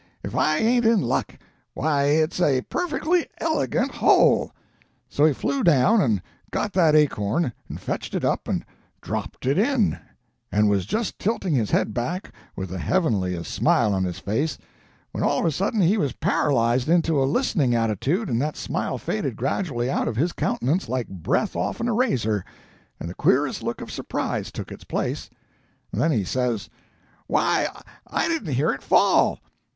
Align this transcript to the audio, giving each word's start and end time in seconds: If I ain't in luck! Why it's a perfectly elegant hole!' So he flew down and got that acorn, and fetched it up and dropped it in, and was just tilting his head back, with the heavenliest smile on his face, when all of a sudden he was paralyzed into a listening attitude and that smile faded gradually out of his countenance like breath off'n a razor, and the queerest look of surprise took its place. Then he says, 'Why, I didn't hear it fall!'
If 0.23 0.35
I 0.35 0.57
ain't 0.57 0.83
in 0.83 0.99
luck! 0.99 1.37
Why 1.75 2.05
it's 2.05 2.41
a 2.41 2.61
perfectly 2.61 3.27
elegant 3.37 3.91
hole!' 3.91 4.51
So 5.07 5.25
he 5.25 5.31
flew 5.33 5.63
down 5.63 6.01
and 6.01 6.23
got 6.49 6.73
that 6.73 6.95
acorn, 6.95 7.53
and 7.69 7.79
fetched 7.79 8.15
it 8.15 8.25
up 8.25 8.47
and 8.47 8.65
dropped 8.99 9.45
it 9.45 9.59
in, 9.59 9.99
and 10.51 10.67
was 10.67 10.87
just 10.87 11.19
tilting 11.19 11.53
his 11.53 11.69
head 11.69 11.93
back, 11.93 12.31
with 12.55 12.69
the 12.69 12.79
heavenliest 12.79 13.53
smile 13.53 13.93
on 13.93 14.03
his 14.03 14.17
face, 14.17 14.57
when 15.11 15.23
all 15.23 15.37
of 15.37 15.45
a 15.45 15.51
sudden 15.51 15.81
he 15.81 15.97
was 15.99 16.13
paralyzed 16.13 16.89
into 16.89 17.21
a 17.21 17.25
listening 17.29 17.75
attitude 17.75 18.27
and 18.27 18.41
that 18.41 18.57
smile 18.57 18.97
faded 18.97 19.35
gradually 19.35 19.87
out 19.87 20.07
of 20.07 20.15
his 20.15 20.31
countenance 20.33 20.89
like 20.89 21.09
breath 21.09 21.55
off'n 21.55 21.87
a 21.87 21.93
razor, 21.93 22.43
and 22.99 23.07
the 23.07 23.13
queerest 23.13 23.61
look 23.61 23.81
of 23.81 23.91
surprise 23.91 24.51
took 24.51 24.71
its 24.71 24.83
place. 24.83 25.29
Then 25.93 26.11
he 26.11 26.23
says, 26.23 26.71
'Why, 27.27 27.67
I 28.07 28.27
didn't 28.27 28.53
hear 28.55 28.71
it 28.71 28.81
fall!' 28.81 29.39